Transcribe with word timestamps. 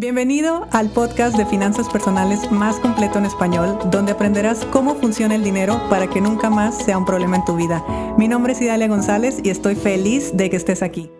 Bienvenido 0.00 0.66
al 0.72 0.88
podcast 0.88 1.36
de 1.36 1.44
finanzas 1.44 1.86
personales 1.90 2.50
más 2.50 2.80
completo 2.80 3.18
en 3.18 3.26
español, 3.26 3.78
donde 3.90 4.12
aprenderás 4.12 4.64
cómo 4.72 4.94
funciona 4.94 5.34
el 5.34 5.44
dinero 5.44 5.78
para 5.90 6.08
que 6.08 6.22
nunca 6.22 6.48
más 6.48 6.82
sea 6.86 6.96
un 6.96 7.04
problema 7.04 7.36
en 7.36 7.44
tu 7.44 7.54
vida. 7.54 7.84
Mi 8.16 8.26
nombre 8.26 8.54
es 8.54 8.62
Idalia 8.62 8.88
González 8.88 9.40
y 9.44 9.50
estoy 9.50 9.74
feliz 9.74 10.34
de 10.34 10.48
que 10.48 10.56
estés 10.56 10.82
aquí. 10.82 11.10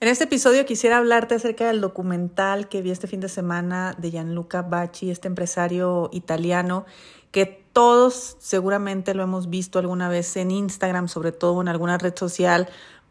En 0.00 0.08
este 0.08 0.24
episodio 0.24 0.66
quisiera 0.66 0.96
hablarte 0.96 1.36
acerca 1.36 1.68
del 1.68 1.80
documental 1.80 2.68
que 2.68 2.82
vi 2.82 2.90
este 2.90 3.06
fin 3.06 3.20
de 3.20 3.28
semana 3.28 3.94
de 3.96 4.10
Gianluca 4.10 4.62
Bacci, 4.62 5.12
este 5.12 5.28
empresario 5.28 6.10
italiano 6.12 6.84
que 7.30 7.46
todos 7.72 8.38
seguramente 8.40 9.12
lo 9.12 9.22
hemos 9.22 9.50
visto 9.50 9.78
alguna 9.78 10.08
vez 10.08 10.36
en 10.38 10.50
Instagram, 10.50 11.06
sobre 11.06 11.32
todo 11.32 11.60
en 11.60 11.68
alguna 11.68 11.98
red 11.98 12.14
social, 12.16 12.68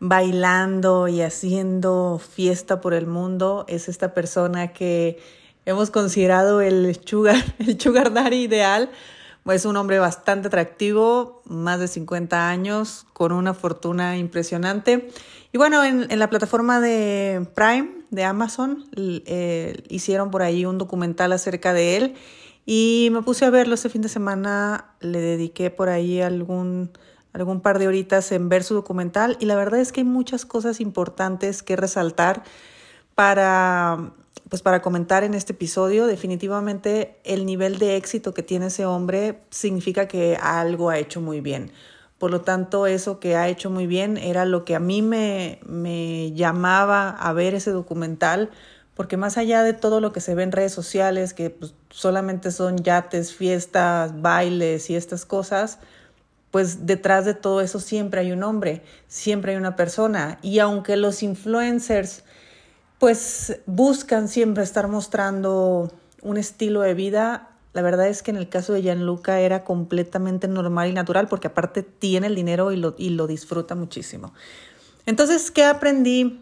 bailando 0.08 1.08
y 1.08 1.22
haciendo 1.22 2.20
fiesta 2.20 2.82
por 2.82 2.94
el 2.94 3.08
mundo. 3.08 3.66
Es 3.68 3.90
esta 3.90 4.14
persona 4.14 4.72
que 4.74 5.20
hemos 5.66 5.92
considerado 5.92 6.62
el 6.62 7.00
sugar, 7.06 7.44
el 7.60 7.78
daddy 8.14 8.44
ideal. 8.44 8.90
Es 9.46 9.66
un 9.66 9.78
hombre 9.78 10.00
bastante 10.00 10.48
atractivo, 10.48 11.42
más 11.46 11.80
de 11.80 11.88
50 11.88 12.50
años, 12.50 13.06
con 13.14 13.32
una 13.32 13.54
fortuna 13.54 14.18
impresionante. 14.18 15.10
Y 15.52 15.58
bueno, 15.58 15.84
en, 15.84 16.08
la 16.18 16.30
plataforma 16.30 16.80
de 16.80 17.48
Prime, 17.54 17.92
de 18.10 18.24
Amazon, 18.24 18.86
eh, 18.96 19.84
hicieron 19.88 20.32
por 20.32 20.42
ahí 20.42 20.66
un 20.66 20.78
documental 20.78 21.32
acerca 21.32 21.74
de 21.74 21.98
él 21.98 22.16
y 22.66 23.10
me 23.12 23.22
puse 23.22 23.46
a 23.46 23.52
verlo 23.52 23.76
ese 23.76 23.90
fin 23.90 24.02
de 24.02 24.10
semana, 24.10 24.96
le 25.00 25.20
dediqué 25.20 25.70
por 25.70 25.90
ahí 25.90 26.22
algún 26.22 26.90
algún 27.36 27.60
par 27.60 27.80
de 27.80 27.88
horitas 27.88 28.32
en 28.32 28.48
ver 28.48 28.64
su 28.64 28.74
documental 28.74 29.36
y 29.42 29.46
la 29.46 29.56
verdad 29.56 29.82
es 29.82 29.92
que 29.92 30.02
hay 30.02 30.06
muchas 30.06 30.46
cosas 30.46 30.80
importantes 30.80 31.64
que 31.64 31.76
resaltar 31.76 32.44
para 33.14 34.14
pues 34.50 34.62
para 34.62 34.82
comentar 34.82 35.24
en 35.24 35.34
este 35.34 35.54
episodio, 35.54 36.06
definitivamente 36.06 37.18
el 37.24 37.46
nivel 37.46 37.80
de 37.80 37.98
éxito 37.98 38.34
que 38.34 38.44
tiene 38.44 38.68
ese 38.68 38.86
hombre 38.86 39.42
significa 39.50 40.08
que 40.08 40.38
algo 40.40 40.90
ha 40.90 41.00
hecho 41.00 41.20
muy 41.20 41.42
bien. 41.42 41.72
Por 42.20 42.32
lo 42.32 42.42
tanto, 42.42 42.86
eso 42.86 43.20
que 43.20 43.36
ha 43.36 43.50
hecho 43.50 43.70
muy 43.70 43.88
bien 43.88 44.18
era 44.18 44.46
lo 44.46 44.64
que 44.64 44.76
a 44.76 44.80
mí 44.80 45.02
me, 45.02 45.60
me 45.66 46.32
llamaba 46.34 47.10
a 47.10 47.34
ver 47.34 47.56
ese 47.56 47.72
documental, 47.72 48.52
porque 48.94 49.18
más 49.18 49.38
allá 49.38 49.64
de 49.64 49.74
todo 49.74 50.00
lo 50.00 50.14
que 50.14 50.22
se 50.22 50.36
ve 50.36 50.44
en 50.44 50.52
redes 50.52 50.72
sociales, 50.72 51.34
que 51.34 51.50
pues, 51.50 51.74
solamente 51.90 52.52
son 52.52 52.78
yates, 52.78 53.34
fiestas, 53.34 54.22
bailes 54.22 54.90
y 54.90 54.96
estas 54.96 55.26
cosas, 55.26 55.80
pues 56.56 56.86
detrás 56.86 57.26
de 57.26 57.34
todo 57.34 57.60
eso 57.60 57.82
siempre 57.82 58.22
hay 58.22 58.32
un 58.32 58.42
hombre, 58.42 58.82
siempre 59.10 59.52
hay 59.52 59.58
una 59.58 59.76
persona. 59.76 60.40
Y 60.42 60.60
aunque 60.60 60.96
los 60.96 61.22
influencers 61.22 62.24
pues 62.98 63.60
buscan 63.66 64.30
siempre 64.30 64.64
estar 64.64 64.88
mostrando 64.88 65.92
un 66.22 66.38
estilo 66.38 66.80
de 66.80 66.94
vida, 66.94 67.50
la 67.74 67.82
verdad 67.82 68.08
es 68.08 68.24
que 68.24 68.32
en 68.32 68.38
el 68.38 68.48
caso 68.48 68.72
de 68.72 68.84
Gianluca 68.84 69.42
era 69.42 69.66
completamente 69.66 70.48
normal 70.48 70.88
y 70.88 70.94
natural 70.94 71.28
porque 71.28 71.48
aparte 71.48 71.84
tiene 71.84 72.28
el 72.28 72.36
dinero 72.36 72.72
y 72.72 72.78
lo, 72.78 72.96
y 72.98 73.10
lo 73.10 73.28
disfruta 73.28 73.76
muchísimo. 73.76 74.34
Entonces, 75.06 75.52
¿qué 75.52 75.66
aprendí 75.66 76.40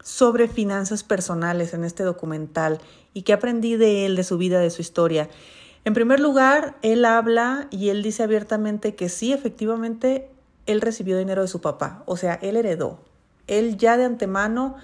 sobre 0.00 0.46
finanzas 0.46 1.02
personales 1.02 1.74
en 1.74 1.82
este 1.82 2.04
documental? 2.04 2.78
¿Y 3.14 3.22
qué 3.22 3.32
aprendí 3.32 3.74
de 3.74 4.06
él, 4.06 4.14
de 4.14 4.22
su 4.22 4.38
vida, 4.38 4.60
de 4.60 4.70
su 4.70 4.80
historia? 4.80 5.28
En 5.86 5.94
primer 5.94 6.18
lugar, 6.18 6.74
él 6.82 7.04
habla 7.04 7.68
y 7.70 7.90
él 7.90 8.02
dice 8.02 8.24
abiertamente 8.24 8.96
que 8.96 9.08
sí, 9.08 9.32
efectivamente, 9.32 10.28
él 10.66 10.80
recibió 10.80 11.16
dinero 11.16 11.42
de 11.42 11.48
su 11.48 11.60
papá, 11.60 12.02
o 12.06 12.16
sea, 12.16 12.34
él 12.42 12.56
heredó. 12.56 12.98
Él 13.46 13.76
ya 13.76 13.96
de 13.96 14.04
antemano 14.04 14.74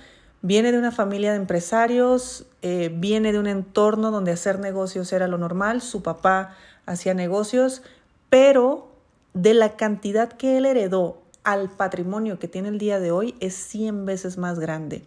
viene 0.43 0.71
de 0.71 0.79
una 0.79 0.93
familia 0.93 1.33
de 1.33 1.39
empresarios, 1.39 2.47
eh, 2.63 2.89
viene 2.95 3.33
de 3.33 3.41
un 3.41 3.49
entorno 3.49 4.13
donde 4.13 4.31
hacer 4.31 4.61
negocios 4.61 5.13
era 5.13 5.27
lo 5.27 5.39
normal, 5.39 5.83
su 5.83 6.05
papá 6.05 6.55
hacía 6.87 7.15
negocios, 7.15 7.83
pero 8.31 8.87
de 9.35 9.55
la 9.55 9.75
cantidad 9.75 10.29
que 10.29 10.57
él 10.57 10.67
heredó 10.67 11.21
al 11.43 11.69
patrimonio 11.69 12.39
que 12.39 12.47
tiene 12.47 12.69
el 12.69 12.79
día 12.79 13.01
de 13.01 13.11
hoy 13.11 13.35
es 13.41 13.55
100 13.55 14.07
veces 14.07 14.39
más 14.39 14.61
grande. 14.61 15.03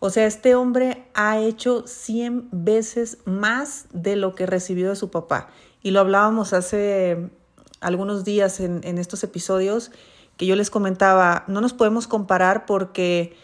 O 0.00 0.10
sea, 0.10 0.26
este 0.26 0.54
hombre 0.54 1.08
ha 1.14 1.38
hecho 1.38 1.86
100 1.86 2.48
veces 2.52 3.18
más 3.24 3.86
de 3.92 4.16
lo 4.16 4.34
que 4.34 4.46
recibió 4.46 4.90
de 4.90 4.96
su 4.96 5.10
papá. 5.10 5.48
Y 5.82 5.90
lo 5.90 6.00
hablábamos 6.00 6.52
hace 6.52 7.30
algunos 7.80 8.24
días 8.24 8.60
en, 8.60 8.98
estos 8.98 9.22
episodios 9.24 9.90
que 10.36 10.46
yo 10.46 10.54
les 10.54 10.70
comentaba, 10.70 11.44
no 11.48 11.60
nos 11.60 11.72
podemos 11.72 12.06
comparar 12.06 12.64
porque 12.64 13.36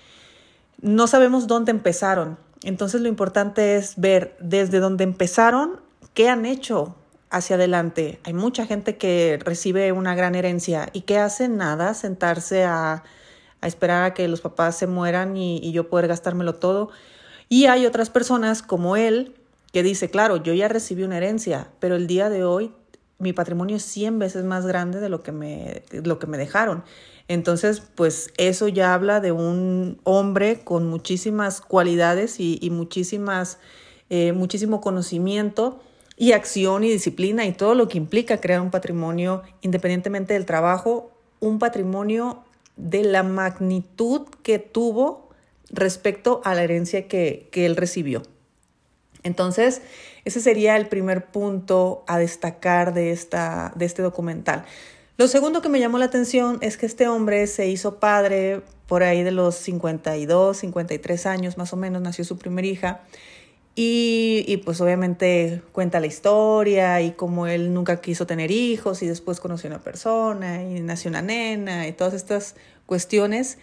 no 0.81 1.07
sabemos 1.09 1.49
dónde 1.49 1.73
empezaron. 1.73 2.39
Entonces 2.63 3.01
lo 3.01 3.09
importante 3.09 3.77
es 3.77 3.95
ver 3.97 4.37
desde 4.39 4.79
dónde 4.79 5.03
empezaron, 5.05 5.81
qué 6.15 6.29
han 6.29 6.47
hecho 6.47 6.95
hacia 7.31 7.57
adelante. 7.57 8.21
Hay 8.23 8.33
mucha 8.33 8.65
gente 8.65 8.97
que 8.97 9.41
recibe 9.45 9.91
una 9.91 10.15
gran 10.15 10.37
herencia 10.37 10.89
y 10.93 11.01
que 11.03 11.19
hace 11.19 11.49
nada, 11.49 11.95
sentarse 11.95 12.65
a 12.65 13.03
a 13.65 13.67
esperar 13.67 14.05
a 14.05 14.13
que 14.13 14.29
los 14.29 14.43
papás 14.43 14.77
se 14.77 14.87
mueran 14.87 15.39
y, 15.39 15.73
yo 15.73 15.89
poder 15.89 16.07
gastármelo 16.07 16.57
todo. 16.57 16.91
Y 17.49 17.65
hay 17.65 17.87
otras 17.87 18.11
personas 18.11 18.63
como 18.63 18.97
él 18.97 19.35
que 19.73 19.83
dice, 19.83 20.11
claro, 20.11 20.37
yo 20.37 20.53
ya 20.53 20.69
recibí 20.69 21.03
una 21.03 21.17
herencia, 21.17 21.69
pero 21.81 21.97
el 21.97 22.07
día 22.07 22.29
de 22.29 22.45
hoy 22.45 22.73
mi 23.19 23.33
patrimonio 23.33 23.77
es 23.77 23.83
100 23.85 24.19
veces 24.19 24.45
más 24.45 24.67
grande 24.67 25.01
de 25.01 25.09
lo 25.09 25.23
que 25.23 25.33
me, 25.33 25.83
lo 25.91 26.19
que 26.19 26.27
me 26.27 26.37
dejaron. 26.37 26.85
Entonces, 27.27 27.81
pues 27.81 28.35
eso 28.37 28.69
ya 28.69 28.93
habla 28.93 29.21
de 29.21 29.33
un 29.33 29.99
hombre 30.05 30.61
con 30.63 30.87
muchísimas 30.87 31.63
cualidades 31.63 32.39
y, 32.39 32.69
muchísimas, 32.71 33.59
eh, 34.11 34.33
muchísimo 34.33 34.83
conocimiento 34.83 35.81
y 36.19 36.33
acción 36.33 36.85
y 36.85 36.91
disciplina 36.91 37.47
y 37.47 37.53
todo 37.53 37.75
lo 37.75 37.89
que 37.89 37.97
implica 37.97 38.43
crear 38.43 38.61
un 38.61 38.71
patrimonio 38.71 39.43
independientemente 39.63 40.35
del 40.35 40.45
trabajo, 40.45 41.11
un 41.41 41.59
patrimonio 41.59 42.44
de 42.77 43.05
la 43.05 43.23
magnitud 43.23 44.23
que 44.43 44.59
tuvo 44.59 45.31
respecto 45.71 46.41
a 46.45 46.55
la 46.55 46.63
herencia 46.63 47.09
que, 47.09 47.49
él 47.53 47.77
recibió. 47.77 48.23
Entonces, 49.23 49.83
ese 50.25 50.41
sería 50.41 50.77
el 50.77 50.89
primer 50.89 51.27
punto 51.27 52.05
a 52.07 52.19
destacar 52.19 52.95
de, 52.95 53.11
esta, 53.11 53.73
de 53.75 53.87
este 53.87 54.03
documental. 54.03 54.65
Lo 55.17 55.29
segundo 55.29 55.63
que 55.63 55.69
me 55.69 55.81
llamó 55.81 55.99
la 55.99 56.07
atención 56.07 56.59
es 56.61 56.77
que 56.77 56.87
este 56.87 57.09
hombre 57.09 57.47
se 57.47 57.69
hizo 57.69 58.01
padre 58.01 58.63
por 58.87 59.03
ahí 59.03 59.23
de 59.23 59.31
los 59.31 59.55
52, 59.55 60.57
53 60.59 61.27
años 61.27 61.57
más 61.57 61.73
o 61.73 61.77
menos, 61.77 62.03
nació 62.03 62.25
su 62.25 62.37
primera 62.37 62.67
hija 62.67 63.01
y, 63.77 64.57
pues 64.65 64.81
obviamente 64.81 65.61
cuenta 65.73 65.99
la 65.99 66.07
historia 66.07 67.01
y 67.01 67.13
cómo 67.13 67.49
él 67.49 67.75
nunca 67.75 68.01
quiso 68.01 68.25
tener 68.25 68.53
hijos 68.53 69.03
y 69.03 69.09
después 69.09 69.41
conoció 69.41 69.69
a 69.69 69.75
una 69.75 69.83
persona 69.83 70.63
y 70.63 70.81
nació 70.81 71.11
una 71.11 71.23
nena 71.23 71.89
y 71.89 71.93
todas 71.93 72.15
estas 72.15 72.55
cuestiones. 72.87 73.59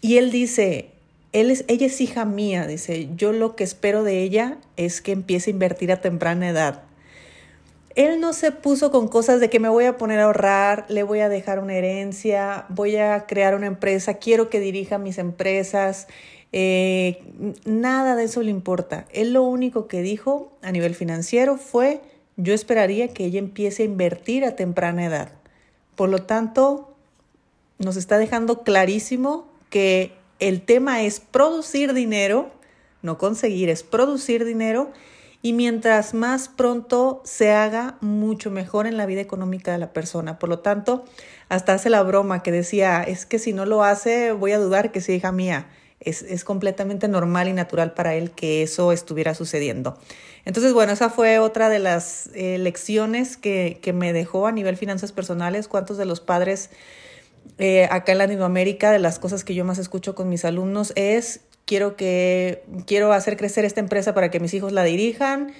Y 0.00 0.16
él 0.16 0.30
dice, 0.30 0.92
él 1.32 1.50
es, 1.50 1.64
ella 1.68 1.86
es 1.86 2.00
hija 2.00 2.24
mía, 2.24 2.66
dice, 2.66 3.10
yo 3.16 3.32
lo 3.32 3.54
que 3.54 3.64
espero 3.64 4.02
de 4.02 4.22
ella 4.22 4.58
es 4.76 5.02
que 5.02 5.12
empiece 5.12 5.50
a 5.50 5.52
invertir 5.52 5.92
a 5.92 6.00
temprana 6.00 6.48
edad. 6.48 6.84
Él 7.96 8.20
no 8.20 8.32
se 8.32 8.52
puso 8.52 8.90
con 8.90 9.08
cosas 9.08 9.40
de 9.40 9.50
que 9.50 9.60
me 9.60 9.68
voy 9.68 9.84
a 9.84 9.96
poner 9.96 10.20
a 10.20 10.24
ahorrar, 10.24 10.86
le 10.88 11.02
voy 11.02 11.18
a 11.20 11.28
dejar 11.28 11.58
una 11.58 11.74
herencia, 11.74 12.64
voy 12.68 12.96
a 12.96 13.26
crear 13.26 13.56
una 13.56 13.66
empresa, 13.66 14.14
quiero 14.14 14.48
que 14.48 14.60
dirija 14.60 14.98
mis 14.98 15.18
empresas, 15.18 16.06
eh, 16.52 17.22
nada 17.64 18.16
de 18.16 18.24
eso 18.24 18.42
le 18.42 18.50
importa. 18.50 19.06
Él 19.12 19.32
lo 19.32 19.42
único 19.42 19.86
que 19.88 20.02
dijo 20.02 20.52
a 20.62 20.72
nivel 20.72 20.94
financiero 20.94 21.56
fue, 21.56 22.00
yo 22.36 22.54
esperaría 22.54 23.08
que 23.08 23.24
ella 23.24 23.38
empiece 23.38 23.82
a 23.82 23.86
invertir 23.86 24.44
a 24.44 24.56
temprana 24.56 25.04
edad. 25.04 25.32
Por 25.94 26.08
lo 26.08 26.22
tanto, 26.22 26.94
nos 27.78 27.96
está 27.96 28.18
dejando 28.18 28.62
clarísimo 28.62 29.46
que 29.70 30.12
el 30.38 30.62
tema 30.62 31.02
es 31.02 31.20
producir 31.20 31.92
dinero, 31.92 32.50
no 33.02 33.18
conseguir, 33.18 33.68
es 33.68 33.82
producir 33.82 34.44
dinero 34.44 34.90
y 35.42 35.52
mientras 35.52 36.14
más 36.14 36.48
pronto 36.48 37.20
se 37.24 37.52
haga, 37.52 37.96
mucho 38.00 38.50
mejor 38.50 38.86
en 38.86 38.96
la 38.96 39.06
vida 39.06 39.20
económica 39.20 39.70
de 39.70 39.78
la 39.78 39.92
persona. 39.92 40.38
Por 40.38 40.48
lo 40.48 40.60
tanto, 40.60 41.04
hasta 41.48 41.74
hace 41.74 41.90
la 41.90 42.02
broma 42.02 42.42
que 42.42 42.50
decía, 42.50 43.02
es 43.02 43.26
que 43.26 43.38
si 43.38 43.52
no 43.52 43.66
lo 43.66 43.84
hace, 43.84 44.32
voy 44.32 44.52
a 44.52 44.58
dudar 44.58 44.90
que 44.90 45.00
sea 45.00 45.14
hija 45.14 45.30
mía 45.30 45.68
es, 46.00 46.44
completamente 46.44 47.08
normal 47.08 47.48
y 47.48 47.52
natural 47.52 47.92
para 47.92 48.14
él 48.14 48.30
que 48.30 48.62
eso 48.62 48.92
estuviera 48.92 49.34
sucediendo. 49.34 49.98
Entonces, 50.44 50.72
bueno, 50.72 50.92
esa 50.92 51.10
fue 51.10 51.38
otra 51.38 51.68
de 51.68 51.78
las 51.78 52.30
eh, 52.34 52.58
lecciones 52.58 53.36
que, 53.36 53.80
me 53.94 54.12
dejó 54.12 54.46
a 54.46 54.52
nivel 54.52 54.76
finanzas 54.76 55.12
personales. 55.12 55.68
¿Cuántos 55.68 55.96
de 55.98 56.04
los 56.04 56.20
padres 56.20 56.70
eh, 57.58 57.88
acá 57.90 58.12
en 58.12 58.18
Latinoamérica, 58.18 58.90
de 58.90 58.98
las 58.98 59.18
cosas 59.18 59.44
que 59.44 59.54
yo 59.54 59.64
más 59.64 59.78
escucho 59.78 60.14
con 60.14 60.28
mis 60.28 60.44
alumnos 60.44 60.92
es, 60.94 61.40
quiero, 61.64 61.96
que, 61.96 62.62
quiero 62.86 63.12
hacer 63.12 63.36
crecer 63.36 63.64
esta 63.64 63.80
empresa 63.80 64.14
para 64.14 64.30
que 64.30 64.40
mis 64.40 64.54
hijos 64.54 64.72
la 64.72 64.84
dirijan? 64.84 65.52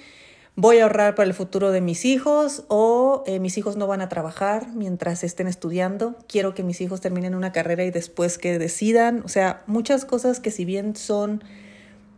Voy 0.59 0.79
a 0.79 0.83
ahorrar 0.83 1.15
para 1.15 1.25
el 1.25 1.33
futuro 1.33 1.71
de 1.71 1.79
mis 1.79 2.03
hijos 2.03 2.65
o 2.67 3.23
eh, 3.25 3.39
mis 3.39 3.57
hijos 3.57 3.77
no 3.77 3.87
van 3.87 4.01
a 4.01 4.09
trabajar 4.09 4.67
mientras 4.73 5.23
estén 5.23 5.47
estudiando. 5.47 6.17
Quiero 6.27 6.53
que 6.53 6.63
mis 6.63 6.81
hijos 6.81 6.99
terminen 6.99 7.33
una 7.33 7.53
carrera 7.53 7.85
y 7.85 7.91
después 7.91 8.37
que 8.37 8.59
decidan. 8.59 9.21
O 9.23 9.29
sea, 9.29 9.63
muchas 9.67 10.03
cosas 10.03 10.41
que 10.41 10.51
si 10.51 10.65
bien 10.65 10.97
son 10.97 11.41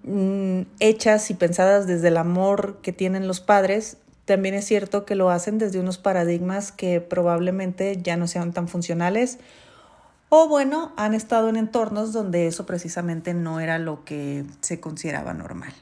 mm, 0.05 0.61
hechas 0.79 1.29
y 1.29 1.35
pensadas 1.35 1.85
desde 1.85 2.07
el 2.07 2.17
amor 2.17 2.79
que 2.81 2.91
tienen 2.91 3.27
los 3.27 3.41
padres, 3.41 3.97
también 4.25 4.55
es 4.55 4.65
cierto 4.65 5.05
que 5.05 5.13
lo 5.13 5.29
hacen 5.29 5.59
desde 5.59 5.79
unos 5.79 5.99
paradigmas 5.99 6.71
que 6.71 6.99
probablemente 6.99 8.01
ya 8.01 8.17
no 8.17 8.27
sean 8.27 8.53
tan 8.53 8.67
funcionales 8.67 9.37
o 10.29 10.47
bueno, 10.47 10.93
han 10.95 11.13
estado 11.13 11.47
en 11.49 11.57
entornos 11.57 12.11
donde 12.11 12.47
eso 12.47 12.65
precisamente 12.65 13.35
no 13.35 13.59
era 13.59 13.77
lo 13.77 14.03
que 14.03 14.45
se 14.61 14.79
consideraba 14.79 15.33
normal. 15.35 15.73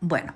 Bueno, 0.00 0.32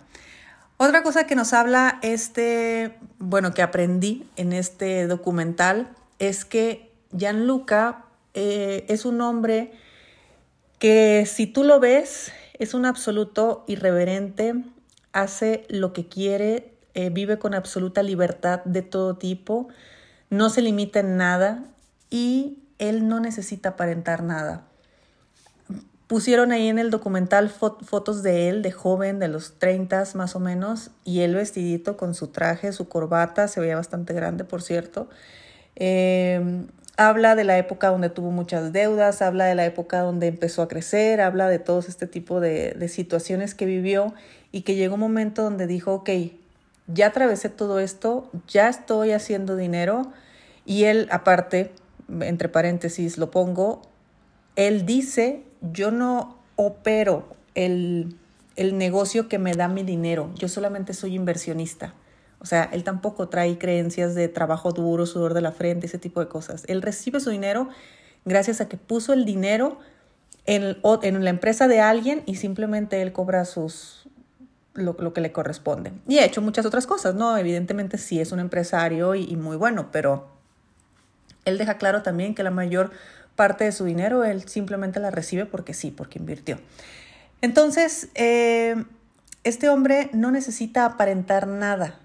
otra 0.78 1.02
cosa 1.02 1.26
que 1.26 1.34
nos 1.34 1.52
habla 1.52 1.98
este, 2.02 2.96
bueno, 3.18 3.52
que 3.52 3.62
aprendí 3.62 4.26
en 4.36 4.52
este 4.52 5.06
documental 5.06 5.88
es 6.18 6.44
que 6.44 6.90
Gianluca 7.16 8.04
eh, 8.34 8.86
es 8.88 9.04
un 9.04 9.20
hombre 9.20 9.72
que 10.78 11.24
si 11.26 11.46
tú 11.46 11.64
lo 11.64 11.80
ves 11.80 12.32
es 12.58 12.74
un 12.74 12.86
absoluto 12.86 13.64
irreverente, 13.66 14.54
hace 15.12 15.64
lo 15.68 15.92
que 15.92 16.08
quiere, 16.08 16.74
eh, 16.94 17.10
vive 17.10 17.38
con 17.38 17.54
absoluta 17.54 18.02
libertad 18.02 18.62
de 18.64 18.82
todo 18.82 19.16
tipo, 19.16 19.68
no 20.30 20.50
se 20.50 20.62
limita 20.62 21.00
en 21.00 21.16
nada 21.16 21.64
y 22.10 22.58
él 22.78 23.08
no 23.08 23.20
necesita 23.20 23.70
aparentar 23.70 24.22
nada. 24.22 24.67
Pusieron 26.08 26.52
ahí 26.52 26.68
en 26.68 26.78
el 26.78 26.90
documental 26.90 27.50
fotos 27.50 28.22
de 28.22 28.48
él, 28.48 28.62
de 28.62 28.72
joven, 28.72 29.18
de 29.18 29.28
los 29.28 29.58
30 29.58 30.04
más 30.14 30.34
o 30.34 30.40
menos, 30.40 30.90
y 31.04 31.20
él 31.20 31.34
vestidito 31.34 31.98
con 31.98 32.14
su 32.14 32.28
traje, 32.28 32.72
su 32.72 32.88
corbata, 32.88 33.46
se 33.46 33.60
veía 33.60 33.76
bastante 33.76 34.14
grande, 34.14 34.44
por 34.44 34.62
cierto. 34.62 35.10
Eh, 35.76 36.64
habla 36.96 37.34
de 37.34 37.44
la 37.44 37.58
época 37.58 37.90
donde 37.90 38.08
tuvo 38.08 38.30
muchas 38.30 38.72
deudas, 38.72 39.20
habla 39.20 39.44
de 39.44 39.54
la 39.54 39.66
época 39.66 40.00
donde 40.00 40.28
empezó 40.28 40.62
a 40.62 40.68
crecer, 40.68 41.20
habla 41.20 41.46
de 41.48 41.58
todos 41.58 41.88
este 41.88 42.06
tipo 42.06 42.40
de, 42.40 42.72
de 42.72 42.88
situaciones 42.88 43.54
que 43.54 43.66
vivió 43.66 44.14
y 44.50 44.62
que 44.62 44.76
llegó 44.76 44.94
un 44.94 45.00
momento 45.00 45.42
donde 45.42 45.66
dijo, 45.66 45.92
ok, 45.92 46.10
ya 46.86 47.08
atravesé 47.08 47.50
todo 47.50 47.80
esto, 47.80 48.30
ya 48.48 48.68
estoy 48.70 49.12
haciendo 49.12 49.56
dinero 49.56 50.10
y 50.64 50.84
él 50.84 51.06
aparte, 51.10 51.70
entre 52.20 52.48
paréntesis 52.48 53.18
lo 53.18 53.30
pongo, 53.30 53.82
él 54.56 54.86
dice, 54.86 55.44
yo 55.60 55.90
no 55.90 56.38
opero 56.56 57.28
el, 57.54 58.16
el 58.56 58.76
negocio 58.76 59.28
que 59.28 59.38
me 59.38 59.54
da 59.54 59.68
mi 59.68 59.82
dinero, 59.82 60.30
yo 60.34 60.48
solamente 60.48 60.94
soy 60.94 61.14
inversionista. 61.14 61.94
O 62.40 62.46
sea, 62.46 62.68
él 62.72 62.84
tampoco 62.84 63.28
trae 63.28 63.58
creencias 63.58 64.14
de 64.14 64.28
trabajo 64.28 64.72
duro, 64.72 65.06
sudor 65.06 65.34
de 65.34 65.40
la 65.40 65.52
frente, 65.52 65.86
ese 65.86 65.98
tipo 65.98 66.20
de 66.20 66.28
cosas. 66.28 66.64
Él 66.68 66.82
recibe 66.82 67.20
su 67.20 67.30
dinero 67.30 67.68
gracias 68.24 68.60
a 68.60 68.68
que 68.68 68.76
puso 68.76 69.12
el 69.12 69.24
dinero 69.24 69.78
en, 70.46 70.76
en 71.02 71.24
la 71.24 71.30
empresa 71.30 71.68
de 71.68 71.80
alguien 71.80 72.22
y 72.26 72.36
simplemente 72.36 73.02
él 73.02 73.12
cobra 73.12 73.44
sus, 73.44 74.08
lo, 74.74 74.96
lo, 74.98 75.12
que 75.12 75.20
le 75.20 75.32
corresponde. 75.32 75.92
Y 76.06 76.18
ha 76.18 76.24
hecho 76.24 76.40
muchas 76.40 76.64
otras 76.64 76.86
cosas, 76.86 77.14
¿no? 77.14 77.36
Evidentemente 77.36 77.98
sí 77.98 78.20
es 78.20 78.32
un 78.32 78.40
empresario 78.40 79.14
y, 79.14 79.24
y, 79.24 79.36
muy 79.36 79.56
bueno, 79.56 79.90
pero 79.90 80.28
él 81.44 81.58
deja 81.58 81.76
claro 81.76 82.02
también 82.02 82.34
que 82.34 82.42
la 82.42 82.50
mayor 82.50 82.92
parte 83.38 83.62
de 83.62 83.70
su 83.70 83.84
dinero 83.84 84.24
él 84.24 84.48
simplemente 84.48 84.98
la 84.98 85.12
recibe 85.12 85.46
porque 85.46 85.72
sí, 85.72 85.92
porque 85.92 86.18
invirtió. 86.18 86.58
Entonces, 87.40 88.08
eh, 88.16 88.84
este 89.44 89.68
hombre 89.68 90.10
no 90.12 90.32
necesita 90.32 90.84
aparentar 90.84 91.46
nada. 91.46 92.00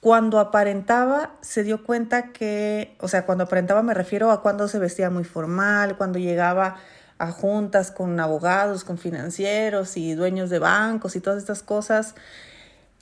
Cuando 0.00 0.40
aparentaba, 0.40 1.30
se 1.42 1.62
dio 1.62 1.84
cuenta 1.84 2.32
que, 2.32 2.96
o 2.98 3.06
sea, 3.06 3.24
cuando 3.24 3.44
aparentaba 3.44 3.84
me 3.84 3.94
refiero 3.94 4.32
a 4.32 4.42
cuando 4.42 4.66
se 4.66 4.80
vestía 4.80 5.10
muy 5.10 5.22
formal, 5.22 5.96
cuando 5.96 6.18
llegaba 6.18 6.76
a 7.18 7.30
juntas 7.30 7.92
con 7.92 8.18
abogados, 8.18 8.82
con 8.82 8.98
financieros 8.98 9.96
y 9.96 10.14
dueños 10.14 10.50
de 10.50 10.58
bancos 10.58 11.14
y 11.14 11.20
todas 11.20 11.38
estas 11.38 11.62
cosas. 11.62 12.16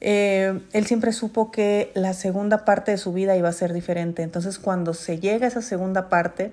Eh, 0.03 0.61
él 0.75 0.87
siempre 0.87 1.15
supo 1.15 1.51
que 1.51 1.91
la 1.95 2.13
segunda 2.13 2.67
parte 2.67 2.91
de 2.91 2.99
su 2.99 3.15
vida 3.15 3.35
iba 3.35 3.49
a 3.49 3.53
ser 3.53 3.73
diferente. 3.73 4.23
Entonces, 4.23 4.59
cuando 4.59 4.93
se 4.93 5.19
llega 5.19 5.47
a 5.47 5.49
esa 5.49 5.63
segunda 5.63 6.11
parte, 6.11 6.53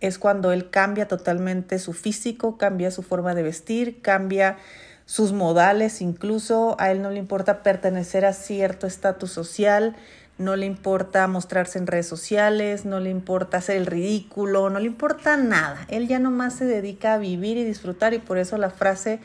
es 0.00 0.18
cuando 0.18 0.52
él 0.52 0.70
cambia 0.70 1.08
totalmente 1.08 1.78
su 1.78 1.92
físico, 1.92 2.56
cambia 2.56 2.90
su 2.90 3.02
forma 3.02 3.34
de 3.34 3.42
vestir, 3.42 4.00
cambia 4.00 4.58
sus 5.06 5.32
modales, 5.32 6.00
incluso 6.00 6.76
a 6.78 6.90
él 6.90 7.02
no 7.02 7.10
le 7.10 7.18
importa 7.18 7.62
pertenecer 7.62 8.24
a 8.24 8.32
cierto 8.32 8.86
estatus 8.86 9.32
social, 9.32 9.96
no 10.36 10.54
le 10.54 10.66
importa 10.66 11.26
mostrarse 11.26 11.78
en 11.78 11.86
redes 11.86 12.06
sociales, 12.06 12.84
no 12.84 13.00
le 13.00 13.10
importa 13.10 13.56
hacer 13.56 13.76
el 13.76 13.86
ridículo, 13.86 14.70
no 14.70 14.78
le 14.78 14.86
importa 14.86 15.36
nada. 15.36 15.84
Él 15.88 16.06
ya 16.06 16.18
nomás 16.18 16.54
se 16.54 16.64
dedica 16.64 17.14
a 17.14 17.18
vivir 17.18 17.56
y 17.56 17.64
disfrutar 17.64 18.14
y 18.14 18.18
por 18.18 18.38
eso 18.38 18.56
la 18.56 18.70
frase 18.70 19.18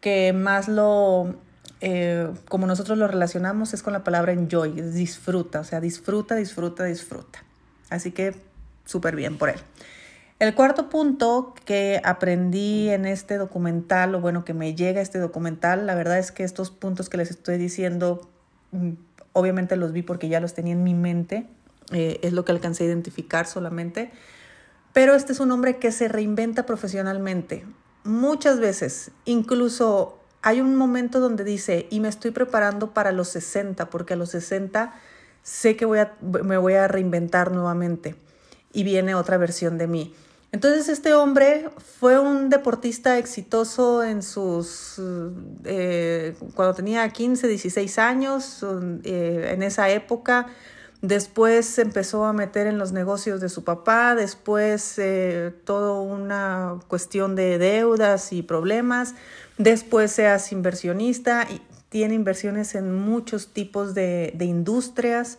que 0.00 0.32
más 0.32 0.68
lo, 0.68 1.34
eh, 1.80 2.30
como 2.48 2.66
nosotros 2.66 2.96
lo 2.96 3.08
relacionamos, 3.08 3.74
es 3.74 3.82
con 3.82 3.92
la 3.92 4.04
palabra 4.04 4.32
enjoy, 4.32 4.72
disfruta, 4.72 5.60
o 5.60 5.64
sea, 5.64 5.80
disfruta, 5.80 6.36
disfruta, 6.36 6.84
disfruta. 6.84 7.42
Así 7.90 8.12
que 8.12 8.34
súper 8.86 9.14
bien 9.14 9.36
por 9.36 9.50
él. 9.50 9.60
El 10.38 10.54
cuarto 10.54 10.90
punto 10.90 11.54
que 11.64 12.00
aprendí 12.04 12.90
en 12.90 13.06
este 13.06 13.38
documental, 13.38 14.14
o 14.14 14.20
bueno, 14.20 14.44
que 14.44 14.52
me 14.52 14.74
llega 14.74 15.00
este 15.00 15.18
documental, 15.18 15.86
la 15.86 15.94
verdad 15.94 16.18
es 16.18 16.30
que 16.30 16.44
estos 16.44 16.70
puntos 16.70 17.08
que 17.08 17.16
les 17.16 17.30
estoy 17.30 17.56
diciendo, 17.56 18.28
mm, 18.72 18.92
obviamente 19.32 19.76
los 19.76 19.92
vi 19.92 20.02
porque 20.02 20.28
ya 20.28 20.40
los 20.40 20.52
tenía 20.52 20.74
en 20.74 20.84
mi 20.84 20.92
mente, 20.92 21.46
eh, 21.90 22.20
es 22.22 22.34
lo 22.34 22.44
que 22.44 22.52
alcancé 22.52 22.84
a 22.84 22.86
identificar 22.86 23.46
solamente, 23.46 24.10
pero 24.92 25.14
este 25.14 25.32
es 25.32 25.40
un 25.40 25.52
hombre 25.52 25.78
que 25.78 25.90
se 25.90 26.06
reinventa 26.06 26.66
profesionalmente. 26.66 27.64
Muchas 28.04 28.60
veces, 28.60 29.12
incluso 29.24 30.20
hay 30.42 30.60
un 30.60 30.76
momento 30.76 31.18
donde 31.18 31.44
dice, 31.44 31.86
y 31.88 32.00
me 32.00 32.08
estoy 32.08 32.30
preparando 32.30 32.92
para 32.92 33.10
los 33.10 33.28
60, 33.28 33.88
porque 33.88 34.12
a 34.14 34.16
los 34.16 34.30
60 34.30 34.92
sé 35.42 35.76
que 35.76 35.86
voy 35.86 36.00
a, 36.00 36.14
me 36.20 36.58
voy 36.58 36.74
a 36.74 36.88
reinventar 36.88 37.52
nuevamente 37.52 38.16
y 38.76 38.84
viene 38.84 39.14
otra 39.14 39.38
versión 39.38 39.78
de 39.78 39.86
mí. 39.86 40.14
Entonces 40.52 40.90
este 40.90 41.14
hombre 41.14 41.70
fue 41.98 42.18
un 42.18 42.50
deportista 42.50 43.16
exitoso 43.16 44.04
en 44.04 44.22
sus, 44.22 45.00
eh, 45.64 46.34
cuando 46.54 46.74
tenía 46.74 47.08
15, 47.08 47.48
16 47.48 47.98
años, 47.98 48.64
eh, 49.04 49.50
en 49.52 49.62
esa 49.62 49.88
época. 49.88 50.48
Después 51.00 51.64
se 51.64 51.82
empezó 51.82 52.26
a 52.26 52.34
meter 52.34 52.66
en 52.66 52.76
los 52.76 52.92
negocios 52.92 53.40
de 53.40 53.48
su 53.48 53.64
papá, 53.64 54.14
después 54.14 54.98
eh, 54.98 55.54
toda 55.64 55.98
una 56.00 56.78
cuestión 56.86 57.34
de 57.34 57.56
deudas 57.56 58.30
y 58.32 58.42
problemas, 58.42 59.14
después 59.56 60.10
se 60.10 60.26
hace 60.26 60.54
inversionista 60.54 61.46
y 61.50 61.62
tiene 61.88 62.14
inversiones 62.14 62.74
en 62.74 62.94
muchos 62.94 63.54
tipos 63.54 63.94
de, 63.94 64.32
de 64.36 64.44
industrias. 64.44 65.38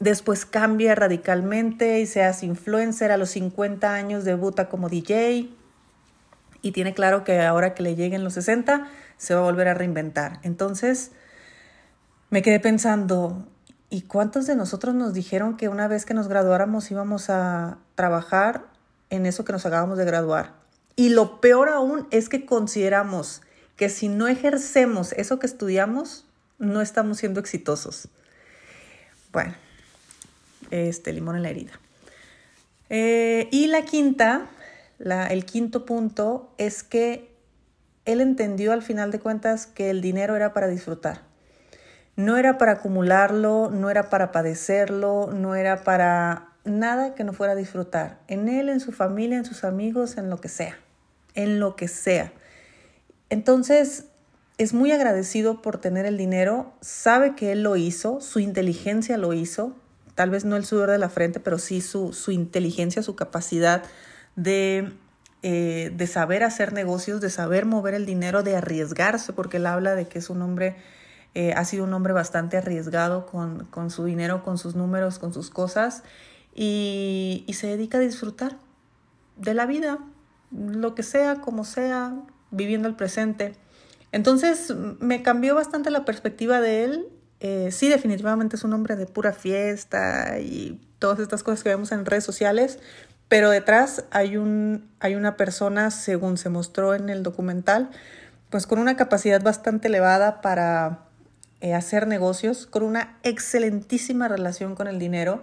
Después 0.00 0.44
cambia 0.44 0.94
radicalmente 0.94 2.00
y 2.00 2.06
se 2.06 2.22
hace 2.22 2.46
influencer. 2.46 3.12
A 3.12 3.16
los 3.16 3.30
50 3.30 3.94
años 3.94 4.24
debuta 4.24 4.68
como 4.68 4.88
DJ 4.88 5.50
y 6.62 6.72
tiene 6.72 6.94
claro 6.94 7.24
que 7.24 7.40
ahora 7.42 7.74
que 7.74 7.82
le 7.82 7.94
lleguen 7.94 8.24
los 8.24 8.34
60 8.34 8.88
se 9.16 9.34
va 9.34 9.40
a 9.40 9.44
volver 9.44 9.68
a 9.68 9.74
reinventar. 9.74 10.40
Entonces 10.42 11.12
me 12.30 12.42
quedé 12.42 12.58
pensando, 12.58 13.46
¿y 13.90 14.02
cuántos 14.02 14.46
de 14.46 14.56
nosotros 14.56 14.94
nos 14.94 15.14
dijeron 15.14 15.56
que 15.56 15.68
una 15.68 15.88
vez 15.88 16.04
que 16.04 16.14
nos 16.14 16.26
graduáramos 16.26 16.90
íbamos 16.90 17.30
a 17.30 17.78
trabajar 17.94 18.64
en 19.10 19.26
eso 19.26 19.44
que 19.44 19.52
nos 19.52 19.66
acabamos 19.66 19.98
de 19.98 20.04
graduar? 20.04 20.54
Y 20.96 21.10
lo 21.10 21.40
peor 21.40 21.68
aún 21.68 22.08
es 22.10 22.28
que 22.28 22.46
consideramos 22.46 23.42
que 23.76 23.88
si 23.88 24.08
no 24.08 24.26
ejercemos 24.28 25.12
eso 25.12 25.38
que 25.38 25.46
estudiamos, 25.46 26.26
no 26.58 26.80
estamos 26.80 27.18
siendo 27.18 27.40
exitosos. 27.40 28.08
Bueno, 29.32 29.54
este, 30.74 31.12
limón 31.12 31.36
en 31.36 31.42
la 31.42 31.50
herida. 31.50 31.72
Eh, 32.90 33.48
y 33.50 33.66
la 33.68 33.82
quinta, 33.82 34.46
el 34.98 35.44
quinto 35.44 35.84
punto 35.84 36.52
es 36.58 36.82
que 36.82 37.34
él 38.04 38.20
entendió 38.20 38.72
al 38.72 38.82
final 38.82 39.10
de 39.10 39.20
cuentas 39.20 39.66
que 39.66 39.90
el 39.90 40.00
dinero 40.00 40.36
era 40.36 40.52
para 40.52 40.68
disfrutar. 40.68 41.22
No 42.16 42.36
era 42.36 42.58
para 42.58 42.72
acumularlo, 42.72 43.70
no 43.70 43.90
era 43.90 44.10
para 44.10 44.30
padecerlo, 44.30 45.30
no 45.32 45.54
era 45.54 45.82
para 45.82 46.50
nada 46.64 47.14
que 47.14 47.24
no 47.24 47.32
fuera 47.32 47.54
a 47.54 47.56
disfrutar. 47.56 48.18
En 48.28 48.48
él, 48.48 48.68
en 48.68 48.80
su 48.80 48.92
familia, 48.92 49.38
en 49.38 49.44
sus 49.44 49.64
amigos, 49.64 50.16
en 50.16 50.30
lo 50.30 50.40
que 50.40 50.48
sea. 50.48 50.78
En 51.34 51.58
lo 51.58 51.76
que 51.76 51.88
sea. 51.88 52.32
Entonces, 53.30 54.04
es 54.58 54.72
muy 54.72 54.92
agradecido 54.92 55.62
por 55.62 55.78
tener 55.78 56.06
el 56.06 56.16
dinero, 56.16 56.72
sabe 56.80 57.34
que 57.34 57.52
él 57.52 57.62
lo 57.62 57.74
hizo, 57.76 58.20
su 58.20 58.38
inteligencia 58.38 59.18
lo 59.18 59.32
hizo, 59.32 59.74
tal 60.14 60.30
vez 60.30 60.44
no 60.44 60.56
el 60.56 60.64
sudor 60.64 60.90
de 60.90 60.98
la 60.98 61.08
frente, 61.08 61.40
pero 61.40 61.58
sí 61.58 61.80
su, 61.80 62.12
su 62.12 62.30
inteligencia, 62.30 63.02
su 63.02 63.16
capacidad 63.16 63.82
de, 64.36 64.92
eh, 65.42 65.92
de, 65.94 66.06
saber 66.06 66.42
hacer 66.42 66.72
negocios, 66.72 67.20
de 67.20 67.30
saber 67.30 67.66
mover 67.66 67.94
el 67.94 68.06
dinero, 68.06 68.42
de 68.42 68.56
arriesgarse, 68.56 69.32
porque 69.32 69.58
él 69.58 69.66
habla 69.66 69.94
de 69.94 70.06
que 70.06 70.18
es 70.18 70.30
un 70.30 70.42
hombre, 70.42 70.76
eh, 71.34 71.52
ha 71.54 71.64
sido 71.64 71.84
un 71.84 71.92
hombre 71.94 72.12
bastante 72.12 72.56
arriesgado 72.56 73.26
con, 73.26 73.66
con, 73.66 73.90
su 73.90 74.04
dinero, 74.04 74.42
con 74.42 74.58
sus 74.58 74.74
números, 74.74 75.18
con 75.18 75.32
sus 75.32 75.50
cosas, 75.50 76.02
y, 76.54 77.44
y 77.46 77.54
se 77.54 77.66
dedica 77.66 77.98
a 77.98 78.00
disfrutar 78.00 78.56
de 79.36 79.54
la 79.54 79.66
vida, 79.66 79.98
lo 80.52 80.94
que 80.94 81.02
sea, 81.02 81.40
como 81.40 81.64
sea, 81.64 82.14
viviendo 82.50 82.88
el 82.88 82.94
presente. 82.94 83.54
Entonces 84.12 84.72
me 85.00 85.22
cambió 85.22 85.56
bastante 85.56 85.90
la 85.90 86.04
perspectiva 86.04 86.60
de 86.60 86.84
él. 86.84 87.08
Eh, 87.46 87.72
sí, 87.72 87.90
definitivamente 87.90 88.56
es 88.56 88.64
un 88.64 88.72
hombre 88.72 88.96
de 88.96 89.04
pura 89.04 89.34
fiesta 89.34 90.40
y 90.40 90.80
todas 90.98 91.18
estas 91.18 91.42
cosas 91.42 91.62
que 91.62 91.68
vemos 91.68 91.92
en 91.92 92.06
redes 92.06 92.24
sociales, 92.24 92.78
pero 93.28 93.50
detrás 93.50 94.06
hay, 94.12 94.38
un, 94.38 94.88
hay 94.98 95.14
una 95.14 95.36
persona, 95.36 95.90
según 95.90 96.38
se 96.38 96.48
mostró 96.48 96.94
en 96.94 97.10
el 97.10 97.22
documental, 97.22 97.90
pues 98.48 98.66
con 98.66 98.78
una 98.78 98.96
capacidad 98.96 99.42
bastante 99.42 99.88
elevada 99.88 100.40
para 100.40 101.00
eh, 101.60 101.74
hacer 101.74 102.06
negocios, 102.06 102.66
con 102.66 102.82
una 102.82 103.18
excelentísima 103.24 104.26
relación 104.26 104.74
con 104.74 104.86
el 104.88 104.98
dinero 104.98 105.42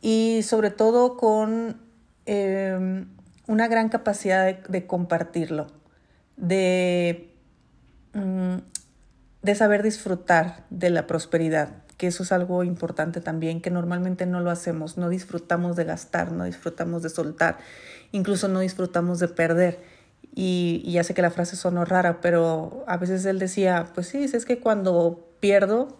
y 0.00 0.40
sobre 0.42 0.70
todo 0.70 1.18
con 1.18 1.76
em, 2.24 3.08
una 3.46 3.68
gran 3.68 3.90
capacidad 3.90 4.58
de, 4.58 4.86
compartirlo, 4.86 5.66
de, 6.38 7.30
mm, 8.14 8.56
de 9.46 9.54
saber 9.54 9.84
disfrutar 9.84 10.64
de 10.70 10.90
la 10.90 11.06
prosperidad, 11.06 11.68
que 11.96 12.08
eso 12.08 12.24
es 12.24 12.32
algo 12.32 12.64
importante 12.64 13.20
también, 13.20 13.62
que 13.62 13.70
normalmente 13.70 14.26
no 14.26 14.40
lo 14.40 14.50
hacemos, 14.50 14.98
no 14.98 15.08
disfrutamos 15.08 15.76
de 15.76 15.84
gastar, 15.84 16.32
no 16.32 16.44
disfrutamos 16.44 17.04
de 17.04 17.10
soltar, 17.10 17.58
incluso 18.10 18.48
no 18.48 18.58
disfrutamos 18.58 19.20
de 19.20 19.28
perder. 19.28 19.78
Y, 20.34 20.82
ya 20.90 21.04
sé 21.04 21.14
que 21.14 21.22
la 21.22 21.30
frase 21.30 21.54
sonó 21.54 21.84
rara, 21.84 22.20
pero 22.20 22.84
a 22.88 22.96
veces 22.96 23.24
él 23.24 23.38
decía, 23.38 23.86
pues 23.94 24.08
sí, 24.08 24.24
es 24.24 24.44
que 24.44 24.58
cuando 24.58 25.24
pierdo, 25.38 25.96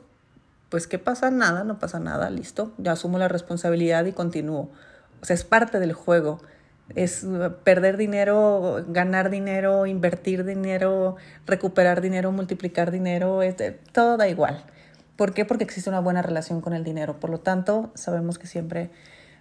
pues 0.69 0.89
¿qué 0.89 0.99
pasa? 0.99 1.31
Nada, 1.31 1.63
no 1.63 1.79
pasa 1.79 2.01
nada, 2.01 2.29
listo, 2.31 2.73
ya 2.79 2.93
asumo 2.93 3.17
la 3.17 3.29
responsabilidad 3.29 4.05
y 4.07 4.13
continúo. 4.13 4.71
O 5.23 5.25
sea, 5.25 5.35
es 5.35 5.45
parte 5.45 5.79
del 5.79 5.93
juego. 5.93 6.41
Es 6.95 7.27
perder 7.65 7.97
dinero, 7.97 8.85
ganar 8.89 9.29
dinero, 9.31 9.87
invertir 9.87 10.45
dinero, 10.45 11.17
recuperar 11.47 12.01
dinero, 12.01 12.31
multiplicar 12.33 12.91
dinero, 12.91 13.41
todo 13.93 14.17
da 14.17 14.29
igual. 14.29 14.65
¿Por 15.17 15.35
qué? 15.35 15.45
Porque 15.45 15.65
existe 15.65 15.91
una 15.91 16.01
buena 16.01 16.23
relación 16.23 16.61
con 16.61 16.75
el 16.75 16.85
dinero. 16.85 17.19
Por 17.19 17.31
lo 17.31 17.41
tanto, 17.41 17.91
sabemos 17.95 18.39
que 18.39 18.47
siempre 18.47 18.91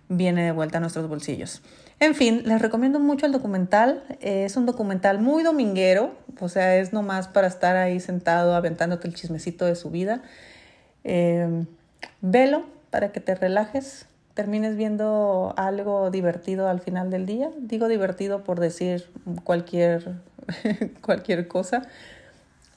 viene 0.08 0.44
de 0.44 0.52
vuelta 0.52 0.78
a 0.78 0.82
nuestros 0.82 1.08
bolsillos. 1.08 1.62
En 2.00 2.16
fin, 2.16 2.44
les 2.46 2.62
recomiendo 2.62 3.00
mucho 3.00 3.26
el 3.26 3.32
documental. 3.32 4.04
Es 4.22 4.58
un 4.58 4.66
documental 4.66 5.20
muy 5.20 5.44
dominguero, 5.44 6.16
o 6.40 6.50
sea, 6.50 6.78
es 6.78 6.94
nomás 6.94 7.28
para 7.28 7.48
estar 7.48 7.76
ahí 7.76 8.00
sentado 8.00 8.56
aventándote 8.56 9.08
el 9.08 9.16
chismecito 9.16 9.66
de 9.66 9.76
su 9.76 9.90
vida. 9.92 10.22
Eh, 11.04 11.66
velo 12.22 12.66
para 12.90 13.12
que 13.12 13.20
te 13.20 13.36
relajes, 13.36 14.08
termines 14.36 14.76
viendo 14.76 15.54
algo 15.58 16.12
divertido 16.12 16.68
al 16.68 16.82
final 16.82 17.10
del 17.10 17.26
día. 17.26 17.50
Digo 17.58 17.88
divertido 17.88 18.44
por 18.44 18.60
decir 18.60 19.10
cualquier, 19.44 20.16
cualquier 21.02 21.48
cosa, 21.48 21.88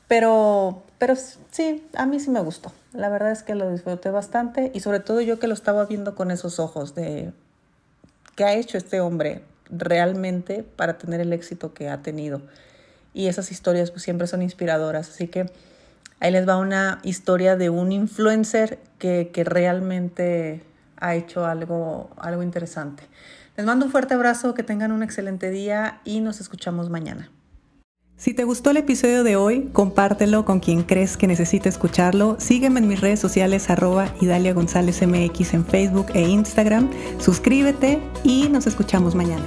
pero, 0.07 0.85
pero 0.99 1.15
sí, 1.51 1.87
a 1.95 2.07
mí 2.07 2.21
sí 2.21 2.31
me 2.31 2.41
gustó. 2.41 2.73
La 2.95 3.11
verdad 3.11 3.33
es 3.33 3.43
que 3.43 3.55
lo 3.55 3.71
disfruté 3.71 4.11
bastante 4.11 4.71
y 4.73 4.81
sobre 4.81 5.01
todo 5.01 5.21
yo 5.21 5.39
que 5.39 5.49
lo 5.49 5.55
estaba 5.55 5.85
viendo 5.85 6.15
con 6.15 6.31
esos 6.31 6.59
ojos 6.61 6.95
de 6.95 7.33
qué 8.37 8.45
ha 8.45 8.55
hecho 8.55 8.79
este 8.79 9.01
hombre 9.01 9.43
realmente 9.69 10.63
para 10.63 10.97
tener 10.97 11.21
el 11.21 11.33
éxito 11.33 11.75
que 11.75 11.89
ha 11.89 12.03
tenido. 12.03 12.41
Y 13.13 13.27
esas 13.27 13.51
historias 13.51 13.91
pues, 13.91 14.05
siempre 14.05 14.29
son 14.29 14.43
inspiradoras. 14.43 15.11
Así 15.11 15.27
que 15.27 15.51
ahí 16.21 16.31
les 16.31 16.49
va 16.49 16.57
una 16.57 17.01
historia 17.03 17.57
de 17.57 17.69
un 17.69 17.91
influencer 17.91 18.79
que, 18.99 19.31
que 19.33 19.43
realmente 19.43 20.63
ha 21.01 21.15
hecho 21.15 21.47
algo, 21.47 22.11
algo 22.17 22.43
interesante. 22.43 23.05
Les 23.57 23.67
mando 23.67 23.87
un 23.87 23.93
fuerte 23.93 24.15
abrazo, 24.15 24.55
que 24.55 24.63
tengan 24.63 24.93
un 24.93 25.03
excelente 25.03 25.51
día 25.51 26.01
y 26.05 26.21
nos 26.21 26.41
escuchamos 26.41 26.91
mañana. 26.91 27.31
Si 28.17 28.35
te 28.35 28.43
gustó 28.43 28.71
el 28.71 28.79
episodio 28.79 29.23
de 29.23 29.37
hoy, 29.37 29.71
compártelo 29.73 30.45
con 30.45 30.59
quien 30.59 30.83
crees 30.83 31.17
que 31.17 31.29
necesite 31.29 31.69
escucharlo. 31.69 32.37
Sígueme 32.41 32.81
en 32.81 32.89
mis 32.89 33.01
redes 33.01 33.21
sociales 33.21 33.71
arroba 33.71 34.13
Idalia 34.21 34.55
González 34.55 35.01
MX 35.07 35.55
en 35.55 35.65
Facebook 35.65 36.07
e 36.15 36.23
Instagram. 36.23 36.91
Suscríbete 37.21 38.01
y 38.25 38.49
nos 38.49 38.67
escuchamos 38.67 39.15
mañana. 39.15 39.45